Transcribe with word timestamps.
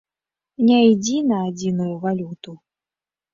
Не 0.69 0.79
ідзі 0.91 1.17
на 1.33 1.37
адзіную 1.49 1.93
валюту! 2.07 2.57